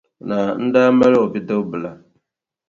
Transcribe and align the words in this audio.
Naa 0.27 0.49
n-daa 0.63 0.89
mali 0.97 1.17
o 1.23 1.31
bidibbila. 1.31 1.91